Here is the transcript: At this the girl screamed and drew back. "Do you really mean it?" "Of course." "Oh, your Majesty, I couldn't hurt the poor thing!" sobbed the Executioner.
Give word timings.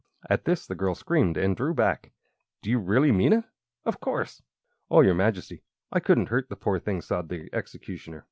At 0.27 0.45
this 0.45 0.65
the 0.65 0.73
girl 0.73 0.95
screamed 0.95 1.37
and 1.37 1.55
drew 1.55 1.75
back. 1.75 2.11
"Do 2.63 2.71
you 2.71 2.79
really 2.79 3.11
mean 3.11 3.33
it?" 3.33 3.43
"Of 3.85 3.99
course." 3.99 4.41
"Oh, 4.89 5.01
your 5.01 5.13
Majesty, 5.13 5.61
I 5.91 5.99
couldn't 5.99 6.29
hurt 6.29 6.49
the 6.49 6.55
poor 6.55 6.79
thing!" 6.79 7.01
sobbed 7.01 7.29
the 7.29 7.51
Executioner. 7.53 8.19